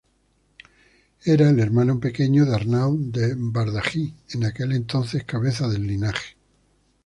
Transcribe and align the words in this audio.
Era 1.25 1.51
el 1.51 1.59
hermano 1.59 1.99
pequeño 1.99 2.45
de 2.45 2.55
Arnau 2.55 2.97
de 2.99 3.35
Bardají, 3.37 4.15
en 4.33 4.45
aquel 4.45 4.71
entonces 4.71 5.25
cabeza 5.25 5.69
del 5.69 5.83
linaje. 5.85 6.37